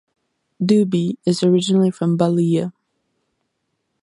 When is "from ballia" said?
1.91-2.73